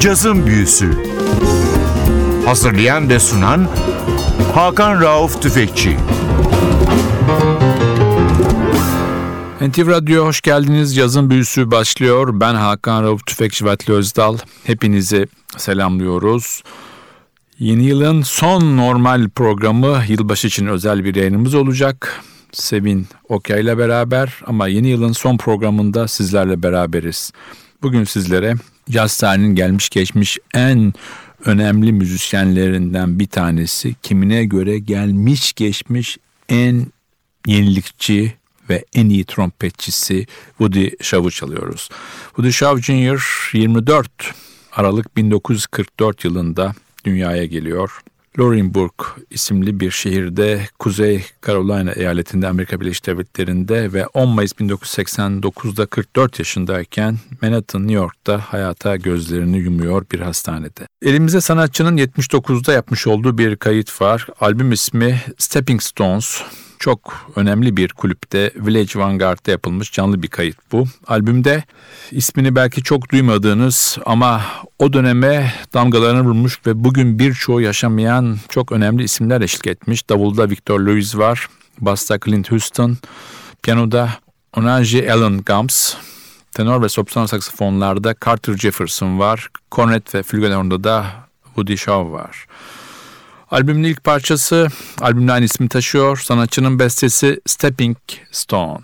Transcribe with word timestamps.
Cazın 0.00 0.46
Büyüsü 0.46 0.90
Hazırlayan 2.46 3.08
ve 3.08 3.18
sunan 3.18 3.68
Hakan 4.54 5.00
Rauf 5.00 5.42
Tüfekçi 5.42 5.96
NTV 9.60 9.86
Radyo 9.88 10.24
hoş 10.24 10.40
geldiniz. 10.40 10.96
Yazın 10.96 11.30
büyüsü 11.30 11.70
başlıyor. 11.70 12.40
Ben 12.40 12.54
Hakan 12.54 13.02
Rauf 13.02 13.26
Tüfekçi 13.26 13.64
Vatli 13.64 13.92
Özdal. 13.92 14.38
Hepinizi 14.64 15.28
selamlıyoruz. 15.56 16.62
Yeni 17.58 17.84
yılın 17.84 18.22
son 18.22 18.76
normal 18.76 19.28
programı 19.28 20.02
yılbaşı 20.08 20.46
için 20.46 20.66
özel 20.66 21.04
bir 21.04 21.14
yayınımız 21.14 21.54
olacak. 21.54 22.20
Sevin 22.52 23.06
Okya 23.28 23.58
ile 23.58 23.78
beraber 23.78 24.34
ama 24.46 24.68
yeni 24.68 24.88
yılın 24.88 25.12
son 25.12 25.36
programında 25.36 26.08
sizlerle 26.08 26.62
beraberiz. 26.62 27.32
Bugün 27.82 28.04
sizlere 28.04 28.54
caz 28.90 29.18
tarihinin 29.18 29.54
gelmiş 29.54 29.90
geçmiş 29.90 30.38
en 30.54 30.92
önemli 31.44 31.92
müzisyenlerinden 31.92 33.18
bir 33.18 33.26
tanesi. 33.26 33.94
Kimine 34.02 34.44
göre 34.44 34.78
gelmiş 34.78 35.52
geçmiş 35.52 36.18
en 36.48 36.86
yenilikçi 37.46 38.34
ve 38.70 38.84
en 38.94 39.08
iyi 39.08 39.24
trompetçisi 39.24 40.26
Woody 40.48 40.88
Shaw'u 41.02 41.30
çalıyoruz. 41.30 41.88
Woody 42.26 42.52
Shaw 42.52 42.82
Jr. 42.82 43.50
24 43.52 44.10
Aralık 44.72 45.16
1944 45.16 46.24
yılında 46.24 46.74
dünyaya 47.04 47.44
geliyor. 47.44 48.00
Laurinburg 48.38 48.92
isimli 49.30 49.80
bir 49.80 49.90
şehirde 49.90 50.60
Kuzey 50.78 51.24
Carolina 51.46 51.92
eyaletinde 51.92 52.48
Amerika 52.48 52.80
Birleşik 52.80 53.06
Devletleri'nde 53.06 53.92
ve 53.92 54.06
10 54.06 54.28
Mayıs 54.28 54.52
1989'da 54.52 55.86
44 55.86 56.38
yaşındayken 56.38 57.18
Manhattan, 57.42 57.82
New 57.82 57.94
York'ta 57.94 58.38
hayata 58.38 58.96
gözlerini 58.96 59.58
yumuyor 59.58 60.04
bir 60.12 60.20
hastanede. 60.20 60.86
Elimizde 61.02 61.40
sanatçının 61.40 61.96
79'da 61.96 62.72
yapmış 62.72 63.06
olduğu 63.06 63.38
bir 63.38 63.56
kayıt 63.56 64.00
var. 64.00 64.26
Albüm 64.40 64.72
ismi 64.72 65.22
Stepping 65.38 65.82
Stones 65.82 66.42
çok 66.78 67.30
önemli 67.36 67.76
bir 67.76 67.88
kulüpte 67.88 68.52
Village 68.56 69.00
Vanguard'da 69.00 69.50
yapılmış 69.50 69.92
canlı 69.92 70.22
bir 70.22 70.28
kayıt 70.28 70.56
bu. 70.72 70.84
Albümde 71.06 71.64
ismini 72.10 72.56
belki 72.56 72.82
çok 72.82 73.10
duymadığınız 73.10 73.98
ama 74.06 74.42
o 74.78 74.92
döneme 74.92 75.54
damgalarını 75.74 76.24
vurmuş 76.24 76.66
ve 76.66 76.84
bugün 76.84 77.18
birçoğu 77.18 77.60
yaşamayan 77.60 78.38
çok 78.48 78.72
önemli 78.72 79.02
isimler 79.02 79.40
eşlik 79.40 79.66
etmiş. 79.66 80.08
Davulda 80.08 80.50
Victor 80.50 80.80
Lewis 80.80 81.16
var, 81.16 81.48
basta 81.80 82.18
Clint 82.24 82.50
Houston, 82.50 82.96
piyanoda 83.62 84.10
Onaji 84.56 85.12
Allen 85.12 85.38
Gums, 85.38 85.94
tenor 86.52 86.82
ve 86.82 86.88
sopran 86.88 87.26
saksafonlarda 87.26 88.14
Carter 88.24 88.56
Jefferson 88.56 89.18
var, 89.18 89.48
kornet 89.70 90.14
ve 90.14 90.22
flügelhorn'da 90.22 90.84
da 90.84 91.06
Woody 91.44 91.76
Shaw 91.76 92.12
var. 92.12 92.46
Albümün 93.50 93.84
ilk 93.84 94.04
parçası, 94.04 94.68
albümün 95.00 95.28
aynı 95.28 95.44
ismi 95.44 95.68
taşıyor. 95.68 96.16
Sanatçının 96.16 96.78
bestesi 96.78 97.40
Stepping 97.46 97.96
Stone. 98.30 98.78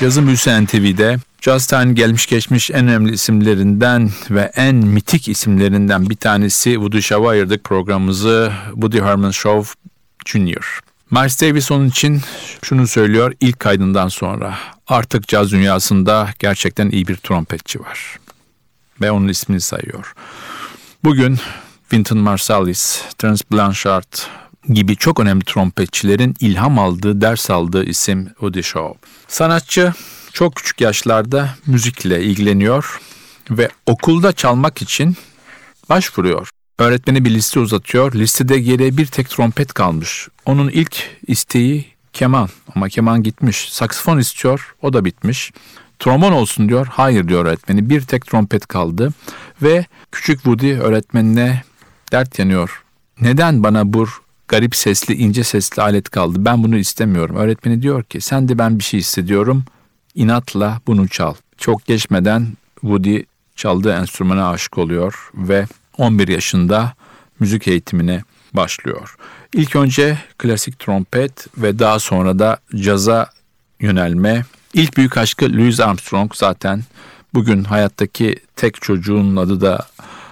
Cazın 0.00 0.26
Büyüsü 0.26 0.64
NTV'de 0.64 1.16
Jazz 1.40 1.66
Time 1.66 1.92
gelmiş 1.92 2.26
geçmiş 2.26 2.70
en 2.70 2.88
önemli 2.88 3.12
isimlerinden 3.12 4.10
ve 4.30 4.52
en 4.54 4.74
mitik 4.74 5.28
isimlerinden 5.28 6.10
bir 6.10 6.16
tanesi 6.16 6.70
Woody 6.72 7.00
Shaw'a 7.00 7.30
ayırdık 7.30 7.64
programımızı 7.64 8.52
Woody 8.72 9.00
Herman 9.00 9.30
Shaw 9.30 9.72
Jr. 10.26 10.80
Miles 11.10 11.42
Davis 11.42 11.70
onun 11.70 11.88
için 11.88 12.20
şunu 12.62 12.86
söylüyor 12.86 13.34
ilk 13.40 13.60
kaydından 13.60 14.08
sonra 14.08 14.58
artık 14.86 15.28
caz 15.28 15.52
dünyasında 15.52 16.28
gerçekten 16.38 16.90
iyi 16.90 17.08
bir 17.08 17.16
trompetçi 17.16 17.80
var 17.80 18.18
ve 19.00 19.10
onun 19.10 19.28
ismini 19.28 19.60
sayıyor. 19.60 20.12
Bugün 21.04 21.38
Wynton 21.80 22.18
Marsalis, 22.18 23.02
Terence 23.18 23.44
Blanchard 23.52 24.18
gibi 24.68 24.96
çok 24.96 25.20
önemli 25.20 25.44
trompetçilerin 25.44 26.34
ilham 26.40 26.78
aldığı, 26.78 27.20
ders 27.20 27.50
aldığı 27.50 27.84
isim 27.84 28.26
Woody 28.26 28.62
Shaw. 28.62 28.98
Sanatçı 29.28 29.92
çok 30.32 30.56
küçük 30.56 30.80
yaşlarda 30.80 31.50
müzikle 31.66 32.22
ilgileniyor 32.22 33.00
ve 33.50 33.68
okulda 33.86 34.32
çalmak 34.32 34.82
için 34.82 35.16
başvuruyor. 35.88 36.50
Öğretmeni 36.78 37.24
bir 37.24 37.30
liste 37.30 37.60
uzatıyor. 37.60 38.14
Listede 38.14 38.58
geriye 38.58 38.96
bir 38.96 39.06
tek 39.06 39.30
trompet 39.30 39.72
kalmış. 39.72 40.28
Onun 40.46 40.68
ilk 40.68 41.10
isteği 41.26 41.86
keman 42.12 42.48
ama 42.74 42.88
keman 42.88 43.22
gitmiş. 43.22 43.68
Saksafon 43.72 44.18
istiyor 44.18 44.74
o 44.82 44.92
da 44.92 45.04
bitmiş. 45.04 45.52
Trombon 45.98 46.32
olsun 46.32 46.68
diyor. 46.68 46.86
Hayır 46.90 47.28
diyor 47.28 47.44
öğretmeni. 47.44 47.90
Bir 47.90 48.00
tek 48.00 48.26
trompet 48.26 48.66
kaldı 48.66 49.12
ve 49.62 49.86
küçük 50.12 50.36
Woody 50.36 50.72
öğretmenine 50.72 51.62
dert 52.12 52.38
yanıyor. 52.38 52.82
Neden 53.20 53.62
bana 53.62 53.92
bu 53.92 54.06
garip 54.48 54.76
sesli, 54.76 55.14
ince 55.14 55.44
sesli 55.44 55.82
alet 55.82 56.10
kaldı? 56.10 56.44
Ben 56.44 56.62
bunu 56.62 56.76
istemiyorum. 56.76 57.36
Öğretmeni 57.36 57.82
diyor 57.82 58.02
ki 58.02 58.20
sen 58.20 58.48
de 58.48 58.58
ben 58.58 58.78
bir 58.78 58.84
şey 58.84 59.00
hissediyorum. 59.00 59.64
İnatla 60.14 60.80
bunu 60.86 61.08
çal. 61.08 61.34
Çok 61.58 61.86
geçmeden 61.86 62.46
Woody 62.80 63.22
çaldığı 63.56 63.92
enstrümana 63.92 64.50
aşık 64.50 64.78
oluyor 64.78 65.30
ve 65.34 65.66
11 65.98 66.28
yaşında 66.28 66.92
müzik 67.40 67.68
eğitimine 67.68 68.22
başlıyor. 68.52 69.16
İlk 69.54 69.76
önce 69.76 70.18
klasik 70.38 70.78
trompet 70.78 71.46
ve 71.58 71.78
daha 71.78 71.98
sonra 71.98 72.38
da 72.38 72.58
caza 72.76 73.30
yönelme. 73.80 74.44
İlk 74.74 74.96
büyük 74.96 75.16
aşkı 75.16 75.52
Louis 75.52 75.80
Armstrong 75.80 76.34
zaten 76.34 76.82
bugün 77.34 77.64
hayattaki 77.64 78.36
tek 78.56 78.82
çocuğun 78.82 79.36
adı 79.36 79.60
da 79.60 79.86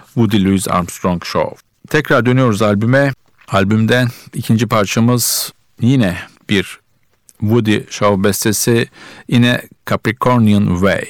Woody 0.07 0.45
Louis 0.45 0.69
Armstrong 0.69 1.25
Show. 1.25 1.57
Tekrar 1.89 2.27
dönüyoruz 2.27 2.63
albüme. 2.63 3.13
Albümden 3.49 4.09
ikinci 4.35 4.67
parçamız 4.67 5.53
yine 5.81 6.19
bir 6.49 6.81
Woody 7.41 7.81
Shaw 7.91 8.25
bestesi 8.25 8.89
yine 9.29 9.63
Capricornian 9.87 10.67
Way. 10.75 11.05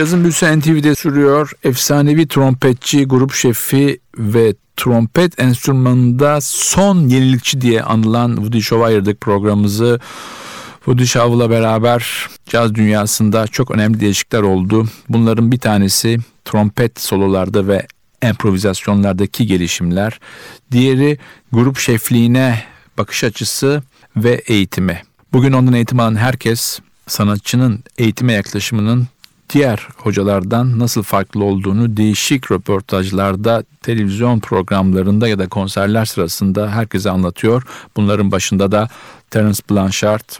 Cazın 0.00 0.22
büyüsü 0.24 0.58
NTV'de 0.60 0.94
sürüyor. 0.94 1.52
Efsanevi 1.64 2.28
trompetçi, 2.28 3.04
grup 3.04 3.34
şefi 3.34 4.00
ve 4.18 4.54
trompet 4.76 5.40
enstrümanında 5.40 6.40
son 6.40 7.08
yenilikçi 7.08 7.60
diye 7.60 7.82
anılan 7.82 8.36
Woody 8.36 8.60
Show'a 8.60 8.86
ayırdık 8.86 9.20
programımızı. 9.20 10.00
Woody 10.74 11.04
Show'la 11.04 11.50
beraber 11.50 12.28
caz 12.46 12.74
dünyasında 12.74 13.46
çok 13.46 13.70
önemli 13.70 14.00
değişiklikler 14.00 14.42
oldu. 14.42 14.88
Bunların 15.08 15.52
bir 15.52 15.58
tanesi 15.58 16.18
trompet 16.44 17.00
sololarda 17.00 17.66
ve 17.68 17.86
improvizasyonlardaki 18.22 19.46
gelişimler. 19.46 20.20
Diğeri 20.72 21.18
grup 21.52 21.78
şefliğine 21.78 22.62
bakış 22.98 23.24
açısı 23.24 23.82
ve 24.16 24.42
eğitimi. 24.46 25.02
Bugün 25.32 25.52
ondan 25.52 25.72
eğitim 25.72 26.00
alan 26.00 26.16
herkes 26.16 26.78
sanatçının 27.06 27.84
eğitime 27.98 28.32
yaklaşımının 28.32 29.06
diğer 29.52 29.88
hocalardan 29.96 30.78
nasıl 30.78 31.02
farklı 31.02 31.44
olduğunu 31.44 31.96
değişik 31.96 32.52
röportajlarda, 32.52 33.64
televizyon 33.82 34.40
programlarında 34.40 35.28
ya 35.28 35.38
da 35.38 35.48
konserler 35.48 36.04
sırasında 36.04 36.70
herkese 36.70 37.10
anlatıyor. 37.10 37.62
Bunların 37.96 38.32
başında 38.32 38.72
da 38.72 38.88
Terence 39.30 39.62
Blanchard 39.70 40.30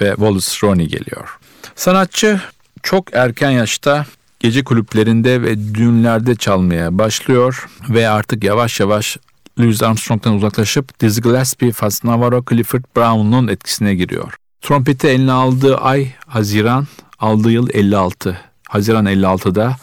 ve 0.00 0.08
Wallace 0.10 0.50
Roney 0.62 0.86
geliyor. 0.86 1.38
Sanatçı 1.76 2.40
çok 2.82 3.14
erken 3.14 3.50
yaşta 3.50 4.06
gece 4.40 4.64
kulüplerinde 4.64 5.42
ve 5.42 5.74
düğünlerde 5.74 6.34
çalmaya 6.34 6.98
başlıyor 6.98 7.68
ve 7.88 8.08
artık 8.08 8.44
yavaş 8.44 8.80
yavaş 8.80 9.16
Louis 9.58 9.82
Armstrong'dan 9.82 10.34
uzaklaşıp 10.34 11.00
Dizzy 11.00 11.20
Gillespie, 11.20 11.72
Fats 11.72 12.04
Navarro, 12.04 12.44
Clifford 12.50 12.84
Brown'un 12.96 13.48
etkisine 13.48 13.94
giriyor. 13.94 14.34
Trompeti 14.60 15.08
eline 15.08 15.32
aldığı 15.32 15.76
ay 15.76 16.12
Haziran, 16.26 16.86
aldığı 17.18 17.50
yıl 17.50 17.68
56. 17.72 18.49
Haziran 18.70 19.06
56'da 19.06 19.76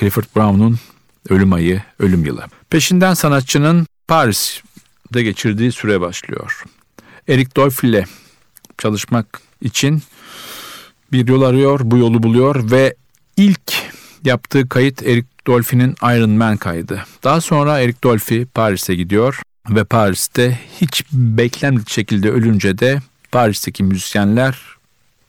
Clifford 0.00 0.24
Brown'un 0.36 0.78
ölüm 1.28 1.52
ayı, 1.52 1.82
ölüm 1.98 2.24
yılı. 2.24 2.44
Peşinden 2.70 3.14
sanatçının 3.14 3.86
Paris'te 4.08 5.22
geçirdiği 5.22 5.72
süre 5.72 6.00
başlıyor. 6.00 6.64
Eric 7.28 7.50
Dolphy 7.56 7.90
ile 7.90 8.04
çalışmak 8.78 9.40
için 9.60 10.02
bir 11.12 11.28
yol 11.28 11.42
arıyor, 11.42 11.80
bu 11.82 11.98
yolu 11.98 12.22
buluyor 12.22 12.70
ve 12.70 12.94
ilk 13.36 13.72
yaptığı 14.24 14.68
kayıt 14.68 15.02
Eric 15.02 15.26
Dolphy'nin 15.46 15.94
Iron 16.02 16.30
Man 16.30 16.56
kaydı. 16.56 17.04
Daha 17.24 17.40
sonra 17.40 17.80
Eric 17.80 17.98
Dolphy 18.04 18.44
Paris'e 18.44 18.94
gidiyor 18.94 19.42
ve 19.70 19.84
Paris'te 19.84 20.58
hiç 20.80 21.04
beklenmedik 21.12 21.90
şekilde 21.90 22.30
ölünce 22.30 22.78
de 22.78 22.98
Paris'teki 23.32 23.84
müzisyenler 23.84 24.58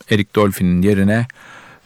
Eric 0.10 0.30
Dolphy'nin 0.36 0.82
yerine 0.82 1.28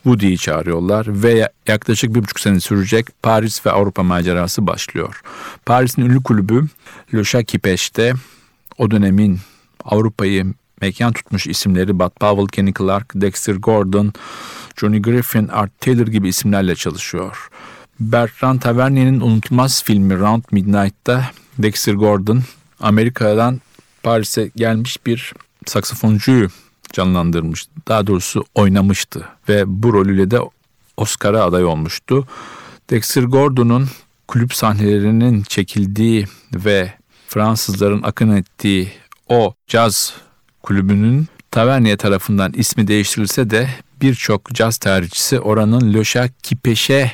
Woody'yi 0.03 0.37
çağırıyorlar 0.37 1.23
ve 1.23 1.49
yaklaşık 1.67 2.15
bir 2.15 2.23
buçuk 2.23 2.39
sene 2.39 2.59
sürecek 2.59 3.07
Paris 3.23 3.65
ve 3.65 3.71
Avrupa 3.71 4.03
macerası 4.03 4.67
başlıyor. 4.67 5.21
Paris'in 5.65 6.01
ünlü 6.01 6.23
kulübü 6.23 6.67
Le 7.13 7.23
Chaquipeche'te 7.23 8.13
o 8.77 8.91
dönemin 8.91 9.39
Avrupa'yı 9.85 10.53
mekan 10.81 11.13
tutmuş 11.13 11.47
isimleri 11.47 11.99
Bud 11.99 12.11
Powell, 12.19 12.47
Kenny 12.47 12.73
Clark, 12.73 13.11
Dexter 13.15 13.55
Gordon, 13.55 14.13
Johnny 14.77 15.01
Griffin, 15.01 15.47
Art 15.47 15.81
Taylor 15.81 16.07
gibi 16.07 16.27
isimlerle 16.27 16.75
çalışıyor. 16.75 17.49
Bertrand 17.99 18.61
Tavernier'in 18.61 19.19
unutulmaz 19.19 19.83
filmi 19.83 20.19
Round 20.19 20.43
Midnight'ta 20.51 21.31
Dexter 21.57 21.93
Gordon 21.93 22.41
Amerika'dan 22.79 23.61
Paris'e 24.03 24.51
gelmiş 24.55 25.05
bir 25.05 25.33
saksafoncuyu 25.65 26.49
canlandırmış. 26.93 27.67
Daha 27.87 28.07
doğrusu 28.07 28.45
oynamıştı 28.55 29.25
ve 29.49 29.63
bu 29.65 29.93
rolüyle 29.93 30.31
de 30.31 30.39
Oscar'a 30.97 31.43
aday 31.43 31.65
olmuştu. 31.65 32.27
Dexter 32.89 33.23
Gordon'un 33.23 33.87
kulüp 34.27 34.53
sahnelerinin 34.53 35.43
çekildiği 35.43 36.25
ve 36.55 36.93
Fransızların 37.27 38.03
akın 38.03 38.31
ettiği 38.31 38.91
o 39.27 39.53
caz 39.67 40.13
kulübünün 40.63 41.27
Tavernier 41.51 41.97
tarafından 41.97 42.53
ismi 42.53 42.87
değiştirilse 42.87 43.49
de 43.49 43.69
birçok 44.01 44.53
caz 44.53 44.77
tarihçisi 44.77 45.39
oranın 45.39 45.93
Löşa 45.93 46.29
Kipeş'e 46.43 47.11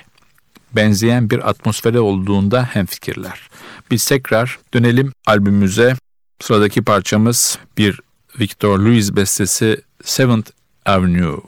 benzeyen 0.75 1.29
bir 1.29 1.49
atmosfere 1.49 1.99
olduğunda 1.99 2.63
hemfikirler. 2.63 3.49
Biz 3.91 4.05
tekrar 4.05 4.59
dönelim 4.73 5.13
albümümüze. 5.25 5.95
Sıradaki 6.41 6.81
parçamız 6.81 7.59
bir 7.77 7.99
Victor 8.37 8.77
Louis 8.77 9.11
bestesi 9.11 9.77
Seventh 9.99 10.51
Avenue. 10.83 11.39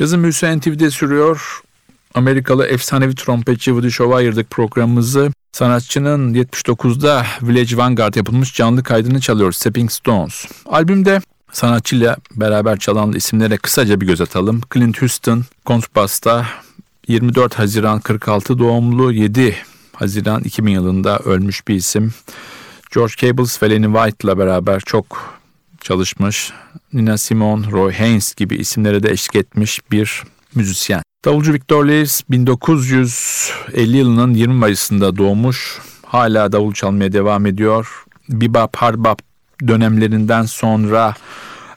Yazın 0.00 0.22
büyüsü 0.22 0.58
NTV'de 0.58 0.90
sürüyor. 0.90 1.60
Amerikalı 2.14 2.66
efsanevi 2.66 3.14
trompetçi 3.14 3.64
Woody 3.64 3.90
Show'a 3.90 4.16
ayırdık 4.16 4.50
programımızı. 4.50 5.30
Sanatçının 5.52 6.34
79'da 6.34 7.26
Village 7.42 7.76
Vanguard 7.76 8.14
yapılmış 8.14 8.54
canlı 8.54 8.82
kaydını 8.82 9.20
çalıyor 9.20 9.52
Stepping 9.52 9.90
Stones. 9.90 10.44
Albümde 10.66 11.20
sanatçıyla 11.52 12.16
beraber 12.36 12.78
çalan 12.78 13.12
isimlere 13.12 13.56
kısaca 13.56 14.00
bir 14.00 14.06
göz 14.06 14.20
atalım. 14.20 14.60
Clint 14.74 15.02
Houston, 15.02 15.44
kontrbasta 15.64 16.46
24 17.08 17.54
Haziran 17.58 18.00
46 18.00 18.58
doğumlu 18.58 19.12
7 19.12 19.56
Haziran 19.92 20.42
2000 20.42 20.72
yılında 20.72 21.18
ölmüş 21.18 21.68
bir 21.68 21.74
isim. 21.74 22.14
George 22.94 23.14
Cables 23.16 23.62
ve 23.62 23.70
Lenny 23.70 23.94
White'la 23.94 24.38
beraber 24.38 24.80
çok 24.80 25.39
çalışmış. 25.84 26.52
Nina 26.92 27.18
Simone, 27.18 27.70
Roy 27.70 27.92
Haynes 27.92 28.34
gibi 28.34 28.56
isimlere 28.56 29.02
de 29.02 29.10
eşlik 29.10 29.36
etmiş 29.36 29.80
bir 29.90 30.22
müzisyen. 30.54 31.02
Davulcu 31.24 31.52
Victor 31.52 31.84
Lewis 31.84 32.22
1950 32.30 33.96
yılının 33.96 34.34
20 34.34 34.54
Mayıs'ında 34.54 35.16
doğmuş. 35.16 35.78
Hala 36.06 36.52
davul 36.52 36.74
çalmaya 36.74 37.12
devam 37.12 37.46
ediyor. 37.46 38.04
Bebop, 38.28 38.76
hardbop 38.76 39.18
dönemlerinden 39.68 40.42
sonra 40.42 41.14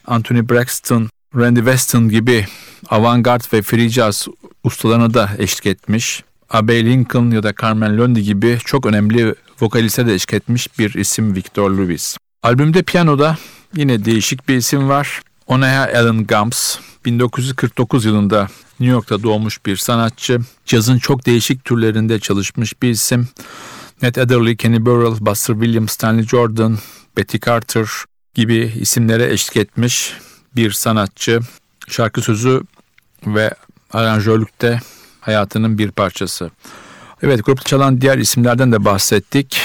Anthony 0.08 0.50
Braxton, 0.50 1.10
Randy 1.36 1.60
Weston 1.60 2.10
gibi 2.10 2.46
avantgard 2.89 3.42
ve 3.54 3.62
free 3.62 3.89
jazz 3.89 4.28
ustalarına 4.63 5.13
da 5.13 5.30
eşlik 5.38 5.66
etmiş. 5.66 6.24
Abbey 6.50 6.86
Lincoln 6.86 7.32
ya 7.32 7.44
da 7.44 7.54
Carmen 7.62 7.98
Lundy 7.98 8.20
gibi 8.20 8.58
çok 8.66 8.86
önemli 8.86 9.36
vokaliste 9.62 10.08
de 10.08 10.13
eşlik 10.13 10.34
etmiş 10.34 10.80
bir 10.80 10.94
isim 10.94 11.36
Victor 11.36 11.72
Lewis. 11.72 12.18
Albümde 12.44 12.84
piyanoda 12.84 13.38
yine 13.76 14.06
değişik 14.06 14.50
bir 14.50 14.56
isim 14.56 14.90
var. 14.90 15.22
Onaya 15.48 15.84
Allen 15.84 16.28
Gumps 16.28 16.78
1949 17.06 18.06
yılında 18.06 18.48
New 18.80 18.94
York'ta 18.94 19.24
doğmuş 19.24 19.66
bir 19.66 19.78
sanatçı. 19.78 20.40
Cazın 20.66 20.98
çok 20.98 21.26
değişik 21.26 21.66
türlerinde 21.66 22.20
çalışmış 22.20 22.82
bir 22.82 22.90
isim. 22.90 23.28
Ned 24.02 24.16
Adderley, 24.16 24.58
Kenny 24.58 24.86
Burrell, 24.86 25.26
Buster 25.26 25.54
Williams, 25.54 25.92
Stanley 25.92 26.26
Jordan, 26.26 26.78
Betty 27.18 27.38
Carter 27.46 27.88
gibi 28.34 28.74
isimlere 28.80 29.34
eşlik 29.34 29.58
etmiş 29.58 30.14
bir 30.56 30.72
sanatçı. 30.72 31.40
Şarkı 31.88 32.22
sözü 32.22 32.62
ve 33.26 33.54
aranjörlükte 33.94 34.80
hayatının 35.22 35.78
bir 35.78 35.92
parçası. 35.92 36.52
Evet 37.22 37.46
grupta 37.46 37.64
çalan 37.64 38.02
diğer 38.02 38.18
isimlerden 38.18 38.72
de 38.72 38.86
bahsettik. 38.86 39.62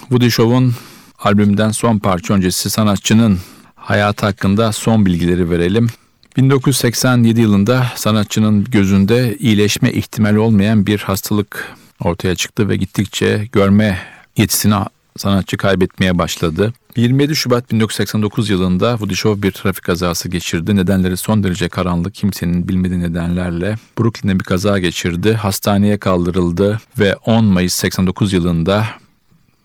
Woody 0.00 0.30
Show'un 0.30 0.74
albümden 1.18 1.70
son 1.70 1.98
parça 1.98 2.34
öncesi 2.34 2.70
sanatçının 2.70 3.38
hayatı 3.74 4.26
hakkında 4.26 4.72
son 4.72 5.06
bilgileri 5.06 5.50
verelim. 5.50 5.88
1987 6.36 7.40
yılında 7.40 7.86
sanatçının 7.96 8.64
gözünde 8.64 9.36
iyileşme 9.36 9.92
ihtimali 9.92 10.38
olmayan 10.38 10.86
bir 10.86 10.98
hastalık 10.98 11.76
ortaya 12.00 12.34
çıktı 12.34 12.68
ve 12.68 12.76
gittikçe 12.76 13.48
görme 13.52 13.98
yetisini 14.36 14.74
sanatçı 15.16 15.56
kaybetmeye 15.56 16.18
başladı. 16.18 16.72
27 16.96 17.36
Şubat 17.36 17.72
1989 17.72 18.50
yılında 18.50 18.90
Woody 18.90 19.14
Shaw 19.14 19.42
bir 19.42 19.52
trafik 19.52 19.84
kazası 19.84 20.28
geçirdi. 20.28 20.76
Nedenleri 20.76 21.16
son 21.16 21.44
derece 21.44 21.68
karanlık, 21.68 22.14
kimsenin 22.14 22.68
bilmediği 22.68 23.00
nedenlerle 23.00 23.76
Brooklyn'de 23.98 24.40
bir 24.40 24.44
kaza 24.44 24.78
geçirdi. 24.78 25.34
Hastaneye 25.34 25.98
kaldırıldı 25.98 26.80
ve 26.98 27.16
10 27.16 27.44
Mayıs 27.44 27.74
89 27.74 28.32
yılında 28.32 28.86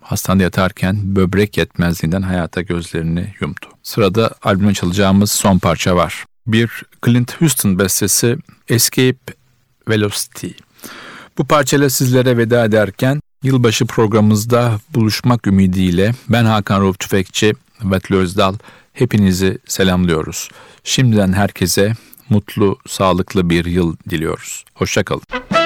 hastanede 0.04 0.44
yatarken 0.44 1.16
böbrek 1.16 1.58
yetmezliğinden 1.58 2.22
hayata 2.22 2.62
gözlerini 2.62 3.34
yumdu. 3.40 3.66
Sırada 3.84 4.32
albümü 4.42 4.74
çalacağımız 4.74 5.32
son 5.32 5.60
parça 5.60 5.96
var. 5.96 6.26
Bir 6.48 6.84
Clint 7.06 7.42
Houston 7.42 7.80
bestesi 7.80 8.38
Escape 8.70 9.34
Velocity. 9.90 10.48
Bu 11.38 11.46
parçayla 11.46 11.90
sizlere 11.90 12.38
veda 12.38 12.66
ederken 12.66 13.22
yılbaşı 13.44 13.86
programımızda 13.86 14.80
buluşmak 14.94 15.48
ümidiyle 15.48 16.16
ben 16.30 16.46
Hakan 16.46 16.82
Rauf 16.82 17.00
Tüfekçi, 17.00 17.54
Vatli 17.84 18.16
Özdal 18.16 18.56
hepinizi 18.94 19.58
selamlıyoruz. 19.68 20.50
Şimdiden 20.84 21.34
herkese 21.34 21.94
mutlu, 22.30 22.78
sağlıklı 22.88 23.50
bir 23.50 23.66
yıl 23.66 23.96
diliyoruz. 24.10 24.66
Hoşçakalın. 24.74 25.63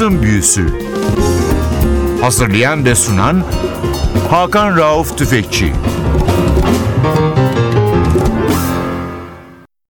Cazın 0.00 0.22
Büyüsü. 0.22 0.66
Hazırlayan 2.20 2.84
ve 2.84 2.94
sunan 2.94 3.44
Hakan 4.30 4.76
Rauf 4.76 5.18
Tüfekçi 5.18 5.72